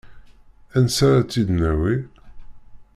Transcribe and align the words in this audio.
Ansi 0.77 1.01
ara 1.07 1.21
t-id-nawi? 1.29 1.95